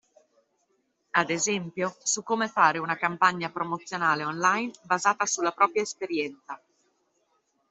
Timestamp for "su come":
2.03-2.47